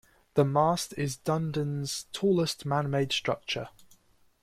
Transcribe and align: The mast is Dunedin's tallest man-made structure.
The 0.33 0.43
mast 0.43 0.95
is 0.97 1.17
Dunedin's 1.17 2.07
tallest 2.11 2.65
man-made 2.65 3.11
structure. 3.11 3.69